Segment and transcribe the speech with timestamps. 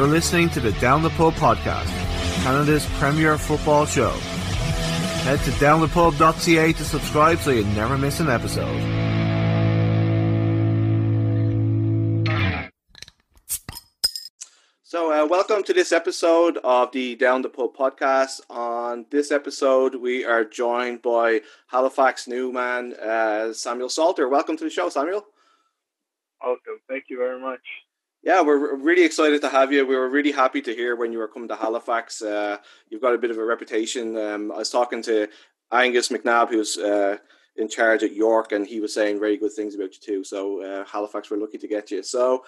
[0.00, 1.90] You're listening to the Down the Pub podcast,
[2.42, 4.08] Canada's premier football show.
[4.08, 8.80] Head to downthepub.ca to subscribe so you never miss an episode.
[14.84, 18.40] So, uh, welcome to this episode of the Down the Pub podcast.
[18.48, 24.30] On this episode, we are joined by Halifax newman uh, Samuel Salter.
[24.30, 25.26] Welcome to the show, Samuel.
[26.42, 26.80] Welcome.
[26.88, 27.60] Thank you very much.
[28.22, 29.86] Yeah, we're really excited to have you.
[29.86, 32.20] We were really happy to hear when you were coming to Halifax.
[32.20, 32.58] Uh,
[32.90, 34.16] you've got a bit of a reputation.
[34.16, 35.26] Um, I was talking to
[35.72, 37.16] Angus McNabb, who's uh,
[37.56, 40.24] in charge at York, and he was saying very good things about you too.
[40.24, 42.02] So uh, Halifax, we're lucky to get you.
[42.02, 42.44] So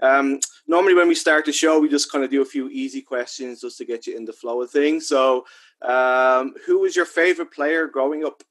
[0.00, 3.00] um, normally when we start the show, we just kind of do a few easy
[3.00, 5.08] questions just to get you in the flow of things.
[5.08, 5.46] So,
[5.82, 8.42] um, who was your favorite player growing up?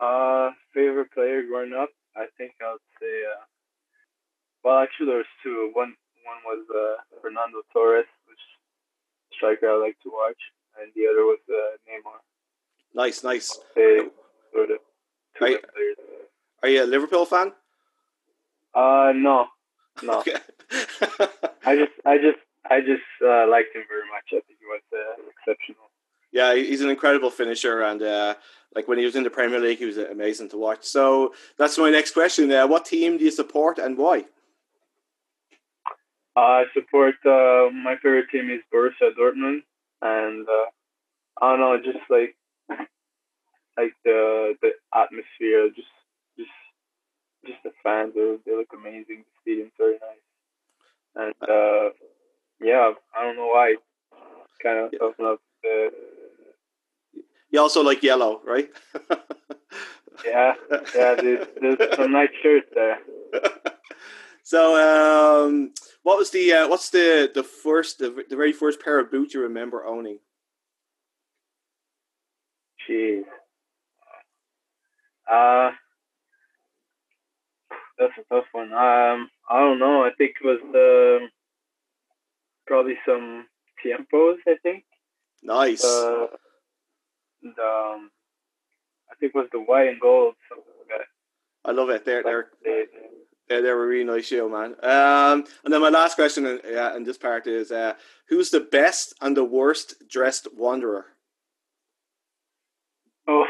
[0.00, 3.22] Uh, favorite player growing up, I think I would say.
[3.30, 3.44] Uh,
[4.64, 5.70] well, actually, there was two.
[5.74, 8.38] One one was uh, Fernando Torres, which
[9.36, 10.38] striker I like to watch,
[10.80, 12.20] and the other was uh, Neymar.
[12.94, 13.58] Nice, nice.
[14.52, 14.78] sort of
[15.40, 15.58] are, you,
[16.62, 17.52] are you a Liverpool fan?
[18.74, 19.46] Uh, no,
[20.02, 20.20] no.
[20.20, 20.36] Okay.
[21.64, 22.38] I just, I just,
[22.70, 24.28] I just uh, liked him very much.
[24.28, 25.90] I think he was uh, exceptional.
[26.32, 28.34] Yeah, he's an incredible finisher, and uh,
[28.74, 30.84] like when he was in the Premier League, he was amazing to watch.
[30.84, 32.50] So that's my next question.
[32.50, 34.24] Uh, what team do you support, and why?
[36.36, 39.62] I support uh, my favorite team is Borussia Dortmund,
[40.00, 40.70] and uh,
[41.40, 42.36] I don't know, just like
[43.76, 45.88] like the the atmosphere, just
[46.38, 46.50] just
[47.46, 49.24] just the fans they they look amazing.
[49.24, 50.26] The stadium's very nice,
[51.16, 51.90] and uh,
[52.60, 53.76] yeah, I don't know why.
[54.62, 55.38] Kind of tough enough.
[55.64, 55.90] To,
[57.50, 58.70] you also like yellow, right?
[60.24, 60.54] yeah,
[60.94, 61.14] yeah.
[61.14, 62.98] There's, there's some nice shirts there.
[64.44, 65.72] So, um,
[66.02, 69.34] what was the uh, what's the the first the, the very first pair of boots
[69.34, 70.18] you remember owning?
[72.88, 73.22] Jeez.
[75.30, 75.70] Uh,
[77.98, 78.72] that's a tough one.
[78.72, 80.02] Um, I don't know.
[80.04, 81.28] I think it was the
[82.66, 83.46] probably some
[83.84, 84.38] tiempos.
[84.46, 84.84] I think.
[85.42, 85.84] Nice.
[85.84, 86.26] Uh,
[87.42, 88.10] the um,
[89.10, 90.34] I think it was the white and gold.
[90.48, 91.68] Something like that.
[91.68, 92.04] I love it.
[92.04, 92.48] They're they're
[93.48, 94.74] they're, they're a really nice show, man.
[94.82, 97.94] Um, and then my last question in, uh, in this part is: uh,
[98.28, 101.06] Who's the best and the worst dressed wanderer?
[103.28, 103.46] Oh.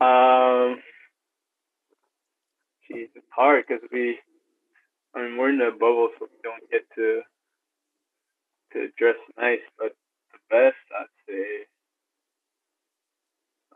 [0.00, 0.82] um
[2.90, 4.18] geez, it's hard because we,
[5.14, 7.22] I mean, we're in a bubble, so we don't get to
[8.72, 9.64] to dress nice.
[9.78, 9.94] But
[10.32, 11.66] the best, I'd say,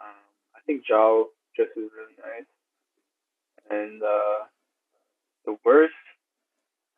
[0.00, 0.22] um,
[0.54, 2.46] I think João dresses really nice,
[3.74, 4.44] and uh,
[5.46, 5.94] the worst,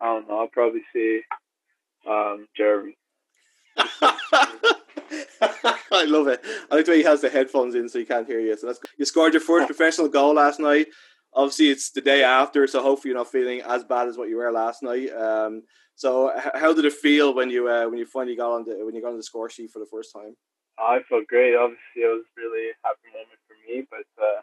[0.00, 0.40] I don't know.
[0.40, 1.22] I'll probably say
[2.08, 2.96] um, Jeremy.
[5.92, 6.40] I love it.
[6.70, 8.56] I like the way he has the headphones in so he can't hear you.
[8.56, 10.86] So that's you scored your first professional goal last night
[11.36, 14.38] obviously it's the day after, so hopefully you're not feeling as bad as what you
[14.38, 15.10] were last night.
[15.12, 15.62] Um,
[15.94, 18.94] so how did it feel when you uh, when you finally got on the when
[18.94, 20.34] you got on the score sheet for the first time?
[20.78, 21.54] I felt great.
[21.54, 24.40] Obviously, it was really a happy moment for me, but uh,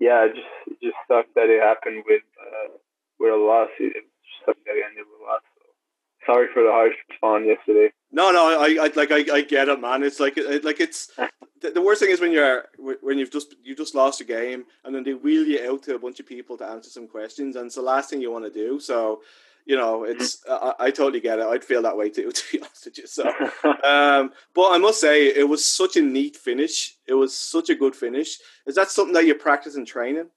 [0.00, 2.72] yeah, it just it just sucked that it happened with uh,
[3.20, 3.68] with a loss.
[3.78, 5.44] It just sucked that it ended with a loss.
[5.54, 7.92] So sorry for the harsh response yesterday.
[8.10, 10.02] No, no, I, I like I, I get it, man.
[10.02, 11.12] It's like it, like it's
[11.60, 12.64] the, the, worst thing is when you're
[13.02, 15.94] when you've just you just lost a game and then they wheel you out to
[15.94, 18.46] a bunch of people to answer some questions, and it's the last thing you want
[18.46, 18.80] to do.
[18.80, 19.20] So,
[19.70, 21.46] you know, it's I, I, totally get it.
[21.46, 23.06] I'd feel that way too, to be honest with you.
[23.06, 23.22] So,
[23.84, 26.96] um, but I must say, it was such a neat finish.
[27.06, 28.38] It was such a good finish.
[28.66, 30.28] Is that something that you practice in training?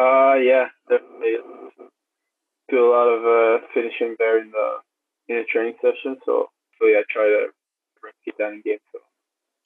[0.00, 1.36] Uh, yeah, definitely.
[2.70, 4.68] Do a lot of uh, finishing there in the
[5.28, 6.16] in a training session.
[6.24, 6.48] So,
[6.80, 7.48] so yeah, I try to
[8.24, 8.78] keep that in game.
[8.90, 9.00] So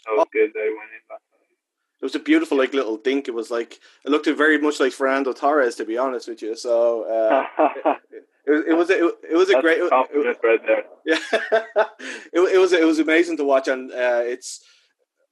[0.07, 0.31] that was oh.
[0.33, 0.51] good.
[0.53, 1.43] They went in last night.
[2.01, 3.29] It was a beautiful like little dink.
[3.29, 6.57] It was like it looked very much like Fernando Torres, to be honest with you.
[6.57, 7.95] So uh,
[8.47, 10.85] it, it, it, was it, it was a That's great compliment right there.
[11.05, 11.19] Yeah,
[12.33, 14.65] it, it was it was amazing to watch, and uh, it's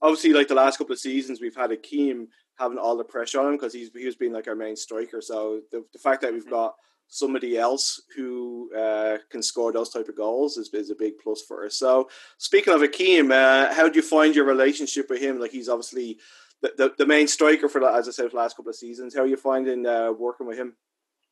[0.03, 2.27] obviously like the last couple of seasons we've had Akeem
[2.59, 5.21] having all the pressure on him because he's he was being like our main striker.
[5.21, 6.75] So the, the fact that we've got
[7.09, 11.43] somebody else who uh, can score those type of goals is, is a big plus
[11.43, 11.77] for us.
[11.77, 12.09] So
[12.39, 15.41] speaking of Akeem, uh, how do you find your relationship with him?
[15.41, 16.19] Like he's obviously
[16.63, 18.77] the, the, the main striker for that, as I said, for the last couple of
[18.77, 19.15] seasons.
[19.15, 20.77] How are you finding uh, working with him?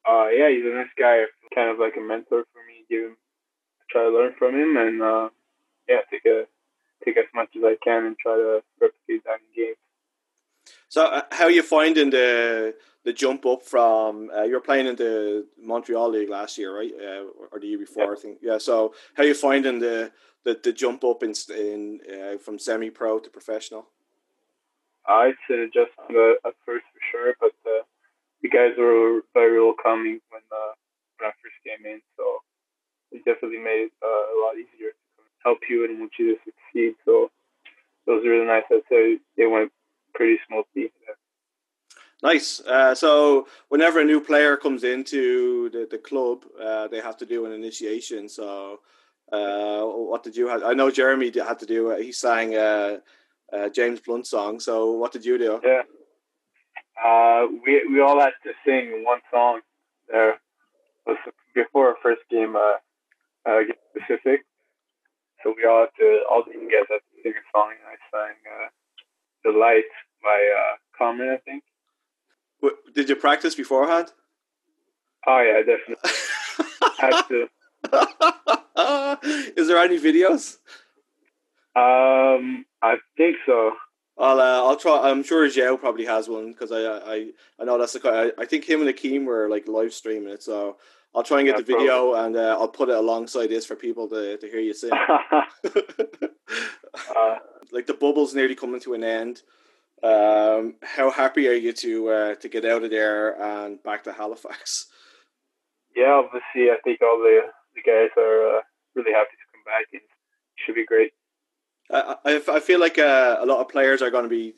[0.08, 1.24] Uh, yeah, he's a nice guy.
[1.54, 2.84] Kind of like a mentor for me.
[2.88, 3.16] Give him,
[3.90, 5.28] try to learn from him, and uh,
[5.88, 6.44] yeah, take a
[7.04, 9.76] take as much as I can and try to replicate that in games.
[10.88, 12.74] So, uh, how are you finding the
[13.04, 16.92] the jump up from uh, you were playing in the Montreal League last year, right?
[16.92, 18.12] Uh, or the year before, yeah.
[18.12, 18.38] I think.
[18.42, 18.58] Yeah.
[18.58, 20.12] So, how are you finding the
[20.44, 23.88] the, the jump up in in uh, from semi pro to professional?
[25.06, 27.82] I'd say adjustment at first for sure, but uh,
[28.42, 30.77] the guys were very welcoming when uh, when I first
[31.64, 32.24] came in, so
[33.12, 36.40] it definitely made it uh, a lot easier to help you and want you to
[36.44, 36.94] succeed.
[37.04, 37.30] So
[38.06, 38.64] it was really nice.
[38.70, 39.72] I'd say it went
[40.14, 40.92] pretty smoothly.
[42.22, 42.60] Nice.
[42.60, 47.26] Uh, so whenever a new player comes into the, the club, uh, they have to
[47.26, 48.28] do an initiation.
[48.28, 48.80] So
[49.30, 50.64] uh, what did you have?
[50.64, 51.90] I know Jeremy had to do.
[51.96, 52.98] He sang uh,
[53.52, 54.58] uh, James Blunt song.
[54.58, 55.60] So what did you do?
[55.64, 55.82] Yeah.
[57.04, 59.60] Uh, we we all had to sing one song
[60.10, 60.40] there.
[61.64, 62.78] Before our first game, uh,
[63.48, 64.44] uh, game specific.
[65.42, 67.96] So we all had to all the guys had to sing a song, and I
[68.12, 68.68] sang uh,
[69.44, 69.90] "The Light"
[70.22, 71.62] by uh, Common, I think.
[72.94, 74.12] Did you practice beforehand?
[75.26, 76.10] Oh yeah, definitely.
[76.98, 77.48] had to.
[79.56, 80.58] Is there any videos?
[81.76, 83.72] Um, I think so.
[84.18, 85.08] I'll uh, I'll try.
[85.08, 87.30] I'm sure João probably has one because I I
[87.60, 90.42] I know that's the I, I think him and Akeem were like live streaming it.
[90.42, 90.76] So
[91.14, 92.26] I'll try and get yeah, the video probably.
[92.26, 94.90] and uh, I'll put it alongside this for people to, to hear you sing.
[95.26, 95.42] uh,
[97.72, 99.42] like the bubbles nearly coming to an end.
[100.02, 104.12] Um, how happy are you to uh, to get out of there and back to
[104.12, 104.86] Halifax?
[105.96, 107.40] Yeah, obviously, I think all the
[107.74, 108.60] the guys are uh,
[108.94, 110.02] really happy to come back It
[110.56, 111.12] should be great.
[111.90, 114.54] I, I feel like uh, a lot of players are going to be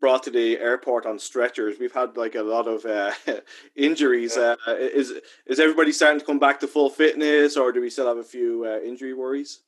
[0.00, 1.78] brought to the airport on stretchers.
[1.78, 3.12] We've had like a lot of uh,
[3.76, 4.36] injuries.
[4.36, 4.56] Yeah.
[4.66, 5.12] Uh, is
[5.46, 8.24] is everybody starting to come back to full fitness, or do we still have a
[8.24, 9.62] few uh, injury worries?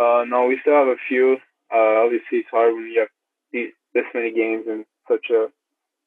[0.00, 1.36] Uh, no, we still have a few.
[1.72, 3.08] Uh, obviously, it's hard when you have
[3.52, 5.48] these, this many games in such a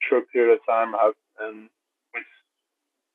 [0.09, 0.94] short period of time.
[0.94, 1.69] Have and
[2.12, 2.24] when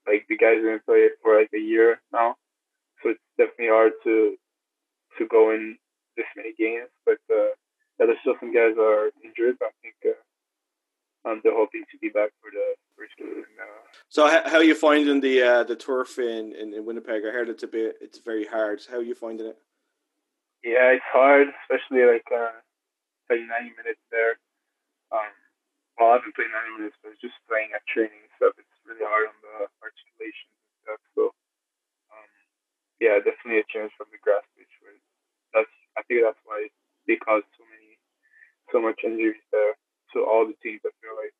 [0.07, 2.37] like the guys have been playing for like a year now,
[3.03, 4.37] so it's definitely hard to
[5.19, 5.77] to go in
[6.17, 6.89] this many games.
[7.05, 7.51] But uh,
[7.99, 11.85] yeah, there's still some guys that are injured, but I think uh, um, they're hoping
[11.91, 13.45] to be back for the first game.
[13.57, 17.25] Uh, so, how, how are you finding the uh, the turf in, in, in Winnipeg?
[17.27, 18.81] I heard it's a bit it's very hard.
[18.89, 19.59] How are you finding it?
[20.65, 22.59] Yeah, it's hard, especially like uh,
[23.29, 24.39] playing 90 minutes there.
[25.15, 25.31] Um,
[25.97, 29.07] well, I haven't played 90 minutes, but just playing at training and stuff, it's really
[29.07, 31.01] hard on the articulations and stuff.
[31.15, 31.23] So,
[32.13, 32.29] um,
[33.01, 34.97] yeah, definitely a change from the grass pitch where
[35.55, 36.69] that's I think that's why
[37.07, 37.76] they caused so many,
[38.73, 39.75] so much injuries there
[40.13, 40.81] to all the teams.
[40.85, 41.33] I feel like.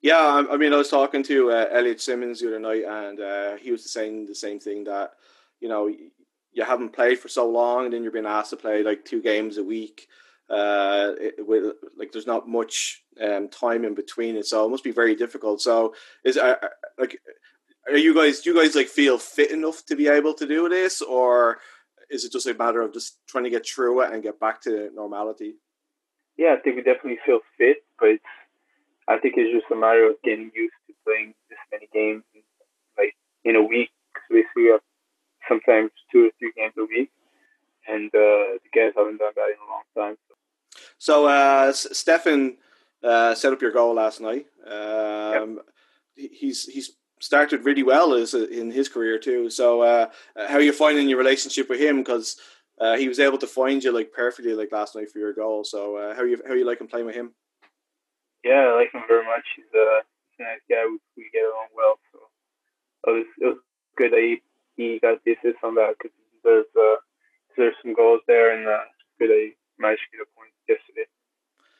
[0.00, 3.56] Yeah, I mean, I was talking to uh, Elliot Simmons the other night, and uh,
[3.56, 5.12] he was saying the same thing that
[5.60, 8.82] you know you haven't played for so long, and then you're being asked to play
[8.82, 10.08] like two games a week.
[10.50, 14.84] Uh, it, with, like there's not much um, time in between it, so it must
[14.84, 15.62] be very difficult.
[15.62, 15.94] So
[16.24, 16.68] is uh, uh
[16.98, 17.18] like,
[17.88, 18.40] are you guys?
[18.40, 21.58] Do you guys like feel fit enough to be able to do this, or
[22.10, 24.60] is it just a matter of just trying to get through it and get back
[24.62, 25.54] to normality?
[26.36, 28.18] Yeah, I think we definitely feel fit, but
[29.08, 32.24] I think it's just a matter of getting used to playing this many games,
[32.96, 33.90] like in a week.
[34.30, 34.78] Basically, we
[35.48, 37.10] sometimes two or three games a week,
[37.88, 40.16] and uh, the guys haven't done that in a long time.
[40.28, 40.34] So,
[40.98, 42.56] so uh, Stefan
[43.02, 44.46] uh, set up your goal last night.
[44.66, 45.60] Um,
[46.16, 46.30] yep.
[46.32, 49.48] He's he's started really well as in his career too.
[49.50, 51.98] So, uh, how are you finding your relationship with him?
[51.98, 52.36] Because
[52.80, 55.64] uh, he was able to find you like perfectly like last night for your goal.
[55.64, 57.32] So, uh, how you how you liking playing with him?
[58.44, 59.44] Yeah, I like him very much.
[59.54, 60.00] He's a,
[60.30, 60.84] he's a nice guy.
[60.86, 61.98] We, we, get along well.
[62.12, 62.18] So
[63.08, 63.58] it was it was
[63.96, 64.42] good that he,
[64.76, 66.96] he got the assist on that because there's uh,
[67.56, 68.84] there's some goals there, and uh,
[69.18, 71.06] good that he managed to get a point yesterday.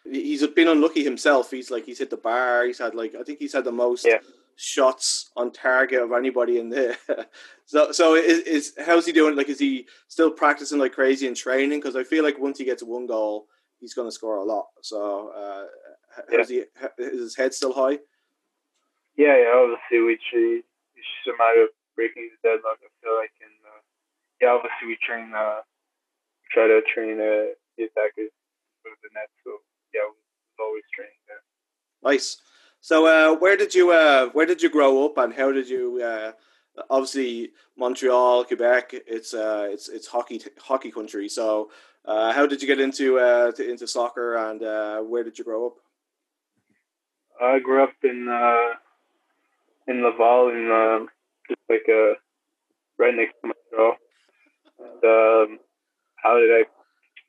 [0.05, 1.51] He's been unlucky himself.
[1.51, 2.67] He's like he's hit the bar.
[2.67, 4.07] He's had like I think he's had the most.
[4.07, 4.19] Yeah
[4.63, 6.97] shots on target of anybody in there.
[7.67, 9.35] so, so is, is how's he doing?
[9.35, 11.81] Like, is he still practicing like crazy in training?
[11.81, 13.47] Because I feel like once he gets one goal,
[13.81, 14.67] he's going to score a lot.
[14.81, 15.65] So, uh,
[16.31, 16.45] yeah.
[16.47, 16.63] he,
[16.99, 17.99] is his head still high?
[19.17, 19.53] Yeah, yeah.
[19.53, 22.79] Obviously, we it's just a matter of breaking the deadlock.
[22.79, 23.83] I feel like, and uh,
[24.41, 25.67] yeah, obviously we train, uh,
[26.55, 28.31] try to train uh, the attackers
[28.81, 29.27] for the net.
[29.43, 29.59] So
[29.93, 31.43] yeah, we're always training there.
[32.07, 32.39] Nice.
[32.83, 36.03] So, uh, where did you uh, where did you grow up, and how did you?
[36.03, 36.33] Uh,
[36.91, 38.91] obviously, Montreal, Quebec.
[39.07, 41.29] It's uh, it's it's hockey hockey country.
[41.29, 41.71] So,
[42.05, 45.45] uh, how did you get into uh, to, into soccer, and uh, where did you
[45.45, 45.75] grow up?
[47.41, 48.75] I grew up in uh,
[49.87, 51.07] in Laval, in uh,
[51.49, 52.19] just like uh,
[52.99, 53.95] right next to Montreal.
[54.81, 55.59] And, um,
[56.17, 56.65] how did I?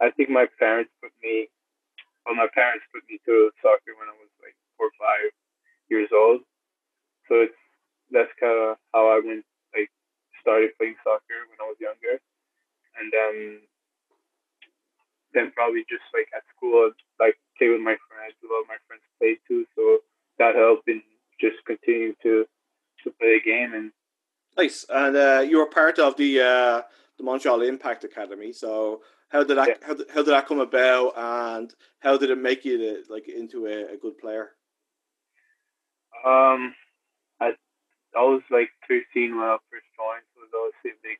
[0.03, 1.47] I think my parents put me.
[2.25, 5.29] Well, my parents put me me to soccer when I was like four or five
[5.89, 6.41] years old.
[7.27, 7.61] So it's
[8.11, 9.89] that's kind of how I went like
[10.41, 12.19] started playing soccer when I was younger,
[12.99, 13.59] and then
[15.33, 18.35] then probably just like at school like play with my friends.
[18.43, 19.99] A lot of my friends play too, so
[20.39, 21.01] that helped in
[21.39, 22.45] just continuing to
[23.03, 23.91] to play a game and.
[24.55, 26.81] Nice, and uh, you were part of the uh,
[27.17, 28.53] the Montreal Impact Academy.
[28.53, 29.73] So how did that yeah.
[29.81, 33.65] how, how did that come about, and how did it make you to, like into
[33.65, 34.51] a, a good player?
[36.21, 36.75] Um,
[37.41, 37.57] I
[38.13, 41.17] I was like 13 when I first joined, so it was a big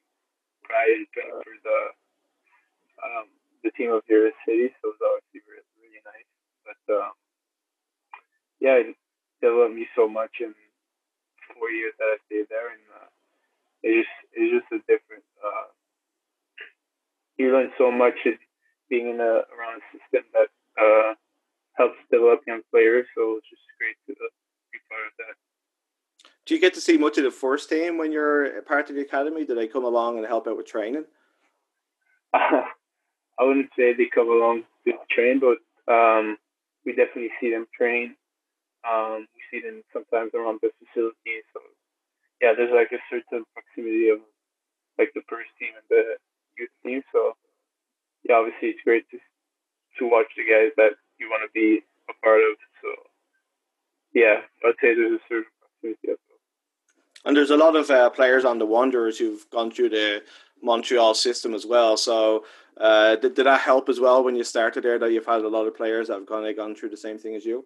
[0.64, 1.80] pride and thing for the
[3.02, 3.28] um,
[3.64, 4.70] the team of your city.
[4.80, 6.30] So it was obviously really, really nice.
[6.68, 7.14] But um,
[8.60, 8.96] yeah, it
[9.42, 10.54] developed me so much in
[11.56, 13.10] four years that I stayed there, and uh,
[13.84, 15.24] it just it's just a different.
[15.40, 15.72] Uh,
[17.38, 18.38] you learn so much in
[18.90, 21.14] being in a around a system that uh,
[21.76, 23.08] helps develop young players.
[23.16, 24.14] So it's just great to
[24.72, 25.36] be part of that.
[26.46, 29.02] Do you get to see much of the first team when you're part of the
[29.02, 29.46] academy?
[29.46, 31.06] Do they come along and help out with training?
[32.34, 35.58] I wouldn't say they come along to train, but
[35.92, 36.38] um,
[36.86, 38.16] we definitely see them train.
[38.84, 41.44] Um, we see them sometimes around the facility.
[41.54, 41.62] So
[42.42, 44.20] yeah, there's like a certain proximity of
[44.98, 46.20] like the first team and the
[46.58, 47.02] youth team.
[47.12, 47.34] So
[48.28, 49.18] yeah, obviously it's great to
[50.00, 52.58] to watch the guys that you want to be a part of.
[52.82, 52.90] So
[54.14, 56.20] yeah, I'd say there's a certain proximity of
[57.26, 60.24] and there's a lot of uh, players on the Wanderers who've gone through the
[60.62, 61.98] Montreal system as well.
[61.98, 62.46] So
[62.78, 65.00] uh, did, did that help as well when you started there?
[65.00, 67.36] That you've had a lot of players that have gone gone through the same thing
[67.36, 67.66] as you.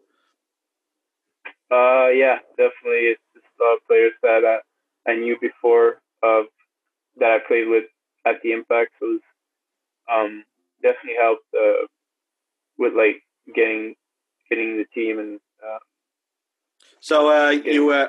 [1.72, 3.12] Uh, yeah, definitely.
[3.12, 4.44] It's just a lot of players that
[5.08, 6.46] I, I knew before of
[7.18, 7.86] that I played with
[8.26, 8.92] at the Impact.
[9.00, 9.22] So it was,
[10.12, 10.44] um,
[10.82, 11.88] definitely helped uh,
[12.78, 13.24] with like
[13.56, 13.96] getting
[14.50, 15.40] getting the team and.
[15.64, 15.80] Uh,
[17.00, 18.08] so uh, you uh,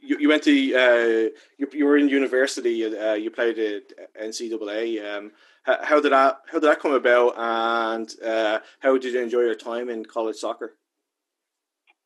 [0.00, 2.84] you, you went to uh, you, you were in university.
[2.84, 3.82] Uh, you played at
[4.20, 5.04] NCAA.
[5.04, 9.20] Um, how, how, did that how did that come about, and uh, how did you
[9.20, 10.76] enjoy your time in college soccer?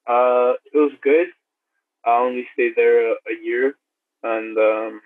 [0.07, 1.29] Uh, it was good.
[2.05, 3.75] I only stayed there a, a year,
[4.23, 5.01] and um,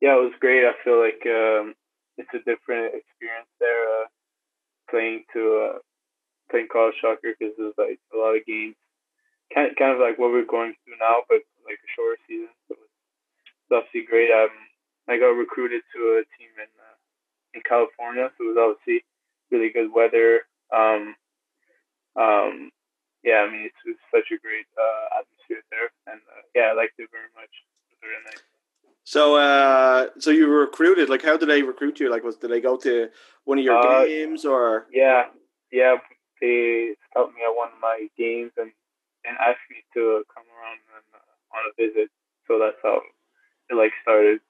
[0.00, 0.64] yeah, it was great.
[0.64, 1.74] I feel like um,
[2.16, 4.06] it's a different experience there, uh,
[4.90, 5.78] playing to uh,
[6.50, 8.76] playing college soccer because there's like a lot of games
[9.52, 12.52] kind of, kind of like what we're going through now, but like a shorter season.
[12.68, 14.30] So it's obviously great.
[14.30, 14.52] Um,
[15.08, 16.98] I got recruited to a team in uh,
[17.54, 19.04] in California, so it was obviously
[19.50, 20.44] really good weather.
[20.68, 21.16] Um,
[22.16, 22.70] um,
[23.24, 26.74] yeah, I mean it's, it's such a great uh, atmosphere there, and uh, yeah, I
[26.76, 27.52] liked it very much.
[27.92, 28.42] It very nice.
[29.04, 31.08] So, uh, so you were recruited.
[31.08, 32.10] Like, how did they recruit you?
[32.10, 33.08] Like, was did they go to
[33.44, 34.86] one of your uh, games or?
[34.92, 35.24] Yeah,
[35.72, 35.96] yeah.
[36.42, 38.70] They helped me at one of my games, and
[39.28, 42.10] and asked me to come around and, uh, on a visit.
[42.46, 43.00] So that's how
[43.68, 44.40] it like started.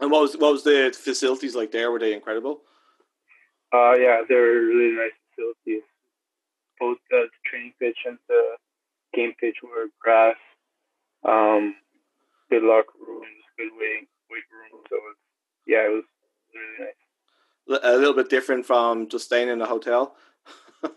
[0.00, 1.90] And what was what was the facilities like there?
[1.90, 2.62] Were they incredible?
[3.72, 5.82] Uh yeah, they're really nice facilities.
[6.78, 8.56] Both the training pitch and the
[9.14, 10.36] game pitch were grass.
[11.24, 11.74] Um,
[12.50, 14.82] good locker rooms, good weight weight room.
[14.90, 15.16] So was,
[15.66, 16.04] yeah, it was
[16.54, 17.82] really nice.
[17.82, 20.14] A little bit different from just staying in a hotel.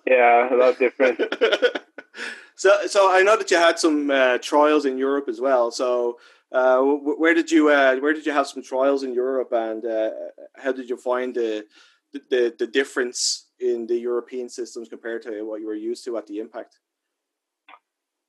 [0.07, 1.19] Yeah, a lot different.
[2.55, 5.71] so, so I know that you had some uh, trials in Europe as well.
[5.71, 6.19] So,
[6.51, 10.09] uh, where did you uh, where did you have some trials in Europe, and uh,
[10.55, 11.65] how did you find the,
[12.13, 16.25] the the difference in the European systems compared to what you were used to at
[16.25, 16.79] the Impact?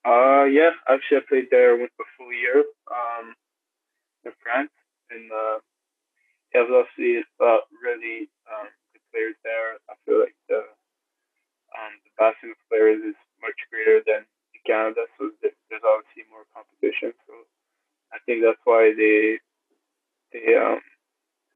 [0.05, 3.35] Uh, yeah, actually, I played there with a full year um,
[4.25, 4.71] in France,
[5.11, 5.59] and uh,
[6.55, 9.77] yeah, obviously uh, really um, good players there.
[9.89, 10.65] I feel like the
[12.21, 17.17] basket of players is much greater than in Canada, so there's obviously more competition.
[17.25, 17.33] So
[18.13, 19.41] I think that's why they
[20.37, 20.85] they um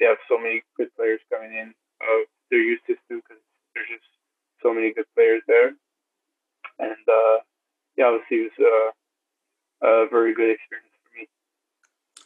[0.00, 1.76] they have so many good players coming in.
[2.00, 3.44] Uh, they're used to because
[3.76, 4.08] there's just
[4.64, 5.76] so many good players there,
[6.80, 7.36] and uh,
[7.96, 8.92] yeah, obviously it was
[9.84, 11.28] a, a very good experience for me.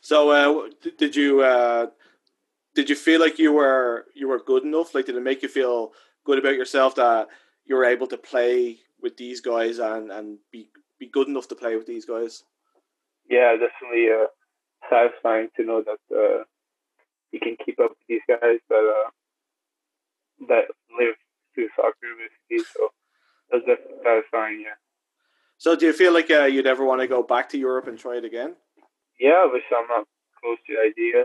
[0.00, 1.86] So uh, did you uh,
[2.74, 4.94] did you feel like you were you were good enough?
[4.94, 5.92] Like, did it make you feel
[6.24, 7.28] good about yourself that
[7.68, 11.54] you were able to play with these guys and and be be good enough to
[11.54, 12.42] play with these guys.
[13.28, 14.26] Yeah, definitely uh,
[14.90, 16.44] satisfying to know that uh,
[17.30, 19.10] you can keep up with these guys that uh,
[20.48, 20.64] that
[20.98, 21.14] live
[21.54, 22.64] through soccer basically.
[22.74, 22.88] So
[23.50, 24.60] that's definitely satisfying.
[24.64, 24.74] Yeah.
[25.60, 27.98] So, do you feel like uh, you'd ever want to go back to Europe and
[27.98, 28.54] try it again?
[29.18, 30.06] Yeah, but I'm not
[30.40, 31.24] close to the idea.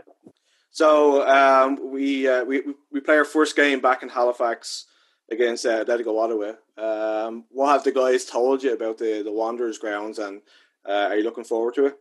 [0.71, 4.87] So um, we, uh, we we play our first game back in Halifax
[5.33, 6.53] against uh, Atletico Ottawa.
[6.77, 10.41] Um, what have the guys told you about the the Wanderers grounds, and
[10.87, 11.97] uh, are you looking forward to it?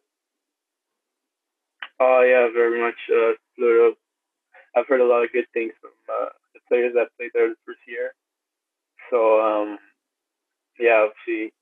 [2.01, 2.95] Oh yeah, very much.
[3.11, 3.33] Uh,
[4.75, 7.55] I've heard a lot of good things from uh, the players that played there the
[7.67, 8.15] first year.
[9.11, 9.79] So um,
[10.79, 11.53] yeah, obviously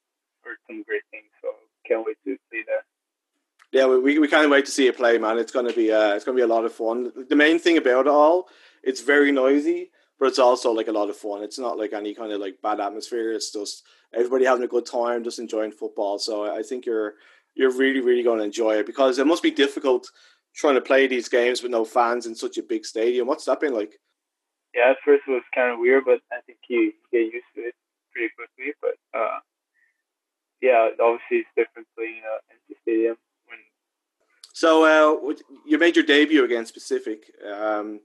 [0.44, 1.26] heard some great things.
[1.42, 1.48] So
[1.86, 2.84] can't wait to see that.
[3.72, 5.38] Yeah, we, we can't wait to see it play, man.
[5.38, 7.12] It's gonna be uh, it's gonna be a lot of fun.
[7.28, 8.48] The main thing about it all,
[8.82, 11.42] it's very noisy, but it's also like a lot of fun.
[11.42, 13.32] It's not like any kind of like bad atmosphere.
[13.32, 13.84] It's just
[14.14, 16.18] everybody having a good time, just enjoying football.
[16.18, 17.14] So I think you're
[17.54, 20.08] you're really really going to enjoy it because it must be difficult
[20.54, 23.26] trying to play these games with no fans in such a big stadium.
[23.26, 23.98] What's that been like?
[24.74, 27.62] Yeah, at first it was kind of weird, but I think you get used to
[27.62, 27.74] it
[28.12, 28.74] pretty quickly.
[28.82, 29.38] But uh,
[30.60, 33.16] yeah, obviously it's different playing uh, in the stadium.
[33.46, 33.58] When
[34.52, 35.34] so uh,
[35.66, 37.32] you made your debut against Pacific.
[37.50, 38.00] Um,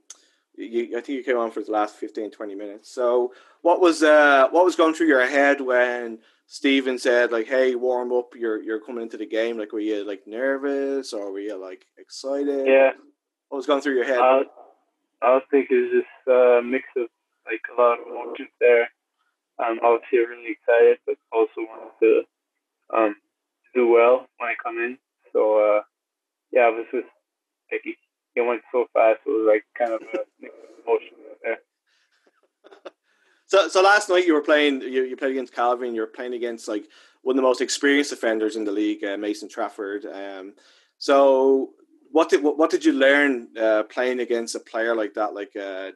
[0.56, 2.90] you, I think you came on for the last 15, 20 minutes.
[2.90, 3.32] So
[3.62, 8.12] what was uh, what was going through your head when Stephen said like, "Hey, warm
[8.12, 8.34] up.
[8.36, 11.86] You're you're coming into the game." Like, were you like nervous or were you like
[11.98, 12.66] excited?
[12.66, 12.92] Yeah.
[13.48, 14.18] What was going through your head?
[14.18, 14.44] Uh,
[15.22, 17.08] I was thinking it was just a mix of
[17.46, 18.88] like a lot of emotions there.
[19.58, 22.22] Um, obviously, really excited, but also wanted to
[22.94, 23.16] um,
[23.74, 24.98] do well when I come in.
[25.32, 25.82] So uh,
[26.52, 27.08] yeah, it was just
[27.72, 27.82] like
[28.36, 29.20] it, went so fast.
[29.26, 30.46] It was like kind of a
[30.86, 31.58] emotions there.
[33.46, 34.82] So, so last night you were playing.
[34.82, 35.90] You, you played against Cavalry.
[35.90, 36.86] You were playing against like
[37.22, 40.06] one of the most experienced defenders in the league, uh, Mason Trafford.
[40.06, 40.54] Um,
[40.98, 41.70] so,
[42.12, 45.34] what did what, what did you learn uh, playing against a player like that?
[45.34, 45.90] Like uh,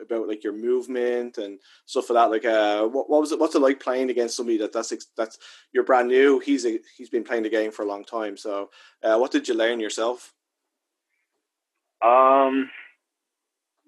[0.00, 2.30] about like your movement and stuff like that.
[2.30, 3.40] Like, uh, what, what was it?
[3.40, 5.38] What's it like playing against somebody that that's that's
[5.72, 6.38] you're brand new?
[6.38, 8.36] He's a, he's been playing the game for a long time.
[8.36, 8.70] So,
[9.02, 10.32] uh, what did you learn yourself?
[12.02, 12.70] Um,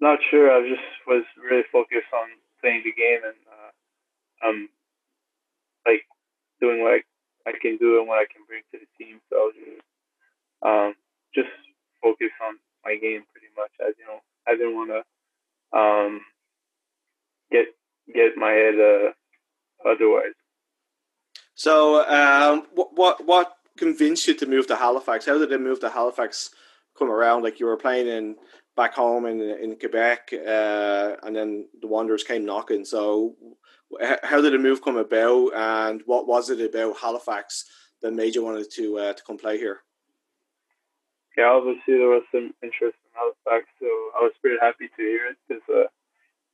[0.01, 0.51] not sure.
[0.51, 2.29] I just was really focused on
[2.61, 4.69] playing the game and uh, um
[5.85, 6.03] like
[6.59, 9.19] doing what I, I can do and what I can bring to the team.
[9.29, 9.81] So I was just
[10.65, 10.93] um
[11.35, 11.53] just
[12.01, 13.71] focus on my game pretty much.
[13.79, 16.21] As you know, I didn't want to um
[17.51, 17.67] get
[18.13, 20.35] get my head uh, otherwise.
[21.55, 25.25] So um, what what convinced you to move to Halifax?
[25.25, 26.51] How did it move to Halifax
[26.99, 27.43] come around?
[27.43, 28.35] Like you were playing in
[28.75, 32.85] back home in in Quebec, uh, and then the Wanderers came knocking.
[32.85, 33.35] So,
[34.23, 37.65] how did the move come about, and what was it about Halifax
[38.01, 39.79] that made you wanted to uh, to come play here?
[41.37, 45.31] Yeah, obviously there was some interest in Halifax, so I was pretty happy to hear
[45.31, 45.87] it because uh,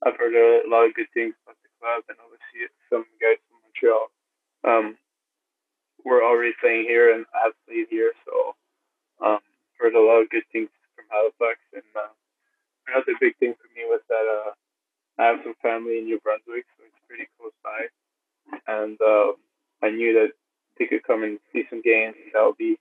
[0.05, 3.65] I've heard a lot of good things about the club, and obviously some guys from
[3.65, 4.05] Montreal
[4.61, 4.97] um,
[6.05, 8.55] were already playing here and have played here, so
[9.25, 9.39] um,
[9.85, 11.61] heard a lot of good things from Halifax.
[11.73, 12.09] And uh,
[12.89, 14.51] another big thing for me was that uh,
[15.21, 17.85] I have some family in New Brunswick, so it's pretty close by.
[18.65, 19.37] And uh,
[19.85, 20.33] I knew that
[20.79, 22.15] they could come and see some games.
[22.17, 22.77] And that would be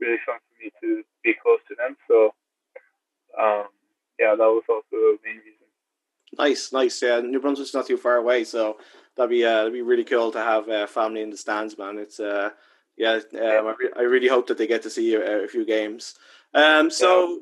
[0.00, 1.96] really fun for me to be close to them.
[2.10, 2.34] So,
[3.38, 3.70] um,
[4.18, 5.54] yeah, that was also the main reason.
[6.36, 7.00] Nice, nice.
[7.00, 8.76] Yeah, New Brunswick's not too far away, so
[9.16, 11.98] that'd be uh, that'd be really cool to have uh, family in the stands, man.
[11.98, 12.50] It's uh,
[12.98, 15.64] yeah, um, I, re- I really hope that they get to see a, a few
[15.64, 16.16] games.
[16.54, 17.40] Um, so.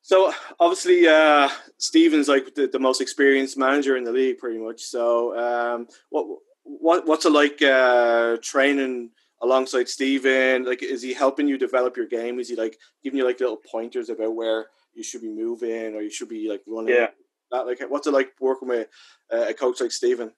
[0.00, 4.80] So obviously, uh, Stephen's like the, the, most experienced manager in the league, pretty much.
[4.80, 9.10] So, um, what what what's it like uh, training
[9.42, 10.64] alongside Stephen?
[10.64, 12.38] Like, is he helping you develop your game?
[12.38, 16.00] Is he like giving you like little pointers about where you should be moving or
[16.00, 16.94] you should be like running?
[16.94, 17.08] Yeah.
[17.50, 18.88] That like, what's it like working with
[19.32, 20.32] uh, a coach like Stephen?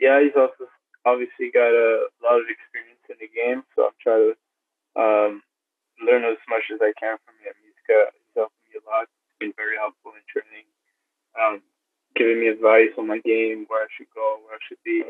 [0.00, 0.70] Yeah, he's also
[1.04, 5.42] obviously got a lot of experience in the game, so I'm trying to um,
[6.00, 7.54] learn as much as I can from him.
[7.62, 9.08] He's got a lot.
[9.08, 10.66] It's been very helpful in training,
[11.36, 11.62] um,
[12.16, 15.04] giving me advice on my game, where I should go, where I should be.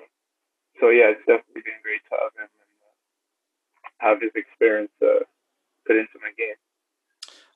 [0.81, 2.95] So yeah, it's definitely been great to have him and uh,
[3.99, 5.25] have his experience uh,
[5.87, 6.59] put into my game.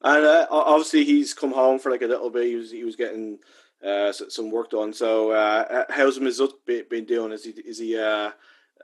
[0.03, 2.47] And uh, obviously, he's come home for like a little bit.
[2.47, 3.39] He was he was getting
[3.85, 4.93] uh, some work done.
[4.93, 7.33] So, uh, how's Mesut been doing?
[7.33, 8.33] Is he is he uh,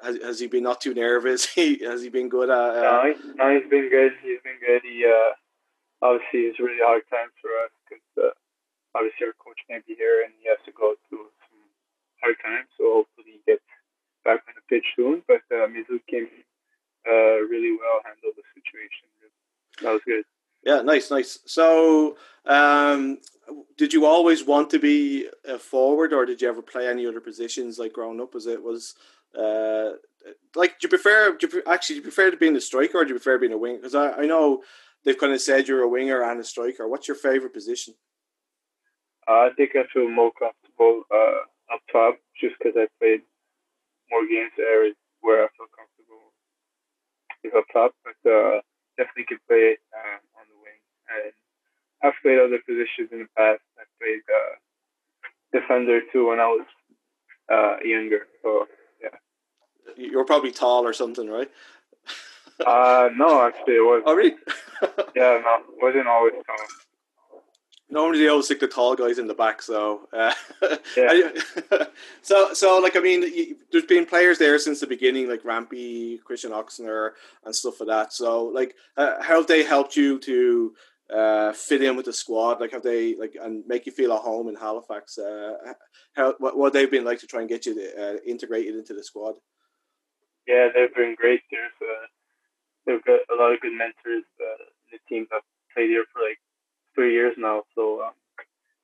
[0.03, 1.47] has, has he been not too nervous?
[1.55, 2.51] has he been good?
[2.51, 4.13] At, uh, no, he, no, he's been good.
[4.23, 4.83] He's been good.
[4.83, 5.33] He uh,
[6.03, 8.35] obviously it's really hard times for us because uh,
[8.97, 11.63] obviously our coach can't be here and he has to go through some
[12.23, 12.69] hard times.
[12.79, 13.65] So hopefully he gets
[14.25, 15.23] back on the pitch soon.
[15.29, 16.29] But uh, Mizu came
[17.09, 19.09] uh, really well, handled the situation.
[19.83, 20.25] That was good.
[20.63, 21.39] Yeah, nice, nice.
[21.47, 23.19] So, um,
[23.79, 27.21] did you always want to be a forward, or did you ever play any other
[27.21, 28.35] positions like growing up?
[28.35, 28.95] Was it was
[29.39, 29.91] uh,
[30.55, 31.37] like do you prefer?
[31.37, 33.53] Do you, actually, do you prefer to being a striker, or do you prefer being
[33.53, 33.77] a wing?
[33.77, 34.63] Because I, I know
[35.05, 36.89] they've kind of said you're a winger and a striker.
[36.89, 37.95] What's your favorite position?
[39.29, 43.23] Uh, I think I feel more comfortable uh, up top, just because I played
[44.11, 44.91] more games there
[45.21, 46.33] where I feel comfortable
[47.45, 47.95] is up top.
[48.05, 48.61] But uh,
[48.97, 50.81] definitely could play it um, on the wing.
[51.09, 51.33] And
[52.03, 53.63] I've played other positions in the past.
[53.79, 54.55] I played uh,
[55.53, 56.67] defender too when I was
[57.53, 58.27] uh, younger.
[58.43, 58.67] So
[59.97, 60.07] yeah.
[60.11, 61.51] You were probably tall or something, right?
[62.67, 64.03] uh, no, actually, it was.
[64.07, 64.37] Oh, really?
[65.17, 66.67] yeah, no, wasn't always tall.
[67.93, 69.61] Normally, they always stick the tall guys in the back.
[69.61, 70.33] So, uh,
[70.97, 71.31] yeah.
[72.23, 76.19] so, so like I mean, you, there's been players there since the beginning, like Rampy,
[76.19, 77.11] Christian Oxner,
[77.45, 78.13] and stuff like that.
[78.13, 80.75] So, like, uh, how have they helped you to
[81.13, 82.61] uh, fit in with the squad?
[82.61, 85.19] Like, have they like and make you feel at home in Halifax?
[85.19, 85.55] Uh,
[86.15, 88.95] how what, what they've been like to try and get you to, uh, integrated into
[88.95, 89.35] the squad?
[90.47, 91.43] Yeah, they've been great.
[91.51, 92.07] There's uh,
[92.87, 94.25] they've got a lot of good mentors.
[94.41, 95.43] Uh, the team have
[95.75, 96.39] played here for like
[96.95, 98.13] three years now, so um,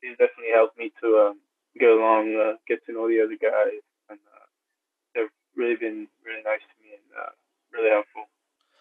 [0.01, 1.41] he's definitely helped me to um,
[1.79, 4.47] get along, uh, get to know the other guys, and uh,
[5.15, 7.31] they've really been really nice to me and uh,
[7.73, 8.25] really helpful.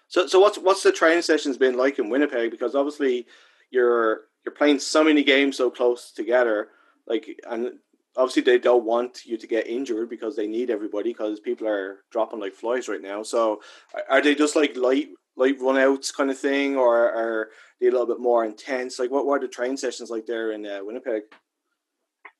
[0.08, 2.52] So, so what's what's the training sessions been like in Winnipeg?
[2.52, 3.26] Because obviously
[3.72, 6.70] you're you're playing so many games so close together,
[7.08, 7.80] like and
[8.18, 12.00] obviously they don't want you to get injured because they need everybody because people are
[12.12, 13.24] dropping like flies right now.
[13.24, 13.62] So,
[14.10, 17.50] are they just like light light runouts kind of thing, or are
[17.80, 19.00] they a little bit more intense?
[19.00, 21.24] Like, what were the training sessions like there in uh, Winnipeg?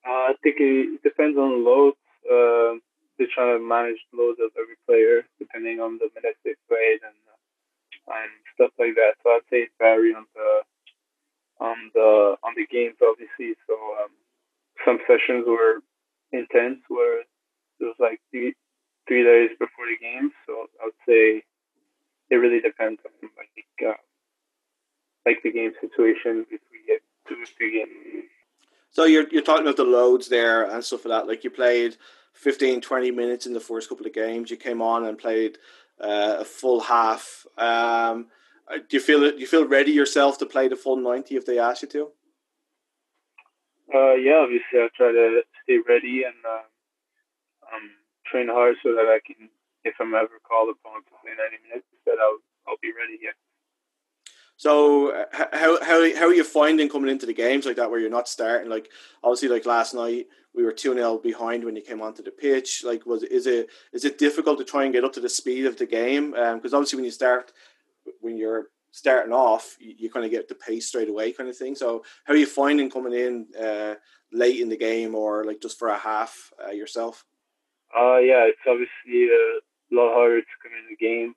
[0.08, 1.98] Uh, I think it depends on loads.
[2.26, 2.80] Uh,
[3.18, 7.16] they're trying to manage loads of every player depending on the minutes they played and
[8.08, 9.18] and stuff like that.
[9.24, 10.62] So I'd say it vary on the
[11.60, 13.56] on the on the games, obviously.
[13.68, 14.14] So um,
[14.84, 15.82] some sessions were
[16.32, 17.28] intense, where it
[17.82, 18.54] was like three,
[19.08, 20.32] three days before the game.
[20.46, 21.44] So I would say
[22.30, 24.00] it really depends on like uh,
[25.26, 28.26] like the game situation if we get two games.
[28.92, 31.28] So you're you're talking about the loads there and stuff like that.
[31.28, 31.98] Like you played
[32.34, 34.50] 15, 20 minutes in the first couple of games.
[34.50, 35.58] You came on and played
[36.00, 37.46] uh, a full half.
[37.58, 38.28] Um,
[38.68, 41.46] uh, do you feel do you feel ready yourself to play the full ninety if
[41.46, 42.12] they ask you to?
[43.94, 46.66] Uh, yeah, obviously I try to stay ready and uh,
[47.70, 47.86] um,
[48.26, 49.50] train hard so that I can,
[49.84, 53.20] if I'm ever called upon to play ninety minutes, that I'll I'll be ready.
[53.22, 53.38] Yeah.
[54.58, 58.10] So how how how are you finding coming into the games like that where you're
[58.10, 58.90] not starting like
[59.22, 62.82] obviously like last night we were 2 0 behind when you came onto the pitch
[62.86, 65.66] like was is it is it difficult to try and get up to the speed
[65.66, 67.52] of the game because um, obviously when you start
[68.22, 71.58] when you're starting off you, you, kind of get the pace straight away kind of
[71.58, 73.96] thing so how are you finding coming in uh,
[74.32, 77.26] late in the game or like just for a half uh, yourself
[77.96, 79.60] uh yeah it's obviously a
[79.92, 81.36] lot harder to come in the game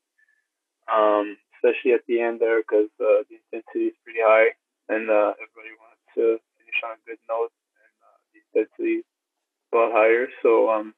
[0.93, 4.49] um especially at the end there because uh, the intensity is pretty high
[4.89, 9.09] and uh, everybody wants to finish on a good note and uh, the intensity is
[9.73, 10.29] a lot higher.
[10.43, 10.95] So um,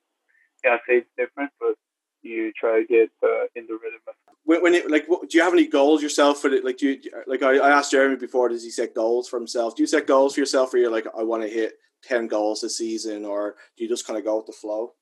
[0.64, 1.74] yeah, I'd say it's different, but
[2.22, 4.04] you try to get uh, in the rhythm.
[4.44, 6.64] When it, like, what, do you have any goals yourself for it?
[6.64, 8.48] Like, do you like I, I asked Jeremy before?
[8.48, 9.76] Does he set goals for himself?
[9.76, 12.62] Do you set goals for yourself, or you're like, I want to hit ten goals
[12.62, 14.94] this season, or do you just kind of go with the flow?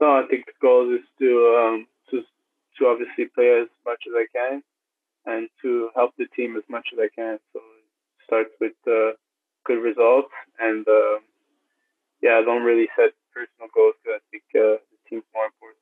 [0.00, 1.28] No, I think the goal is to
[1.62, 2.22] um, to
[2.78, 4.62] to obviously play as much as I can,
[5.26, 7.38] and to help the team as much as I can.
[7.52, 9.16] So it starts with uh,
[9.64, 11.18] good results, and uh,
[12.20, 15.78] yeah, I don't really set personal goals because I think uh, the team's more important.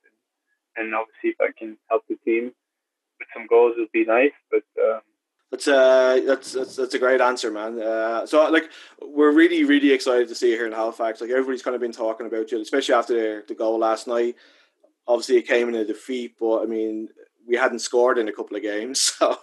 [0.77, 2.53] And obviously, if I can help the team
[3.21, 4.33] with some goals, would be nice.
[4.49, 5.01] But um,
[5.51, 7.79] that's uh that's, that's that's a great answer, man.
[7.79, 8.69] Uh, so like
[9.01, 11.21] we're really really excited to see you here in Halifax.
[11.21, 14.35] Like everybody's kind of been talking about you, especially after the, the goal last night.
[15.07, 17.09] Obviously, it came in a defeat, but I mean,
[17.47, 19.37] we hadn't scored in a couple of games, so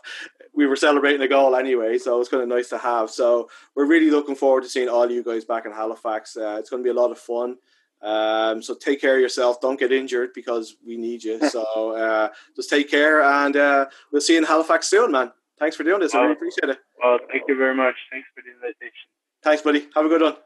[0.55, 1.99] we were celebrating a goal anyway.
[1.99, 3.11] So it was kind of nice to have.
[3.11, 6.37] So we're really looking forward to seeing all you guys back in Halifax.
[6.37, 7.59] Uh, it's going to be a lot of fun.
[8.03, 9.61] Um, so take care of yourself.
[9.61, 11.41] Don't get injured because we need you.
[11.49, 15.33] So uh, just take care, and uh, we'll see you in Halifax soon, man.
[15.59, 16.15] Thanks for doing this.
[16.15, 16.79] I really appreciate it.
[17.03, 17.95] Well, thank you very much.
[18.13, 19.09] Thanks for the invitation.
[19.43, 19.89] Thanks, buddy.
[19.95, 20.37] Have a good one.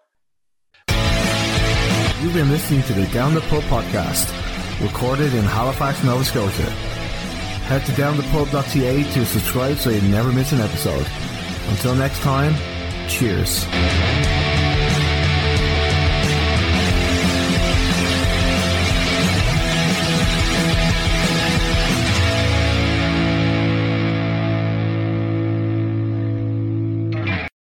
[2.22, 4.30] You've been listening to the Down the Pub podcast,
[4.80, 6.70] recorded in Halifax, Nova Scotia.
[7.66, 11.06] Head to downthepub.ca to subscribe so you never miss an episode.
[11.68, 12.54] Until next time,
[13.08, 13.66] cheers.